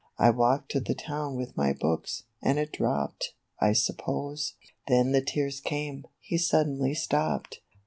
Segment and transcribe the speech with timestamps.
[0.17, 4.55] I walked to the town with my hooks, and it dropped, I suppose."
[4.87, 7.59] Then the tears came,— he suddenly stopped.